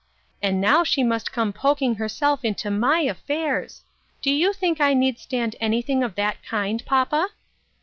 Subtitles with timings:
[0.41, 3.83] And now she must come pok ing herself into my affairs.
[4.23, 7.29] Do you think I need stand anything of that kind, papa